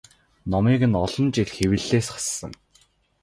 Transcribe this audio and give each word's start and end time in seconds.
Номыг 0.51 0.81
нь 0.89 0.97
олон 1.03 1.27
жил 1.35 1.49
хэвлэлээс 1.55 2.07
хассан. 2.13 2.53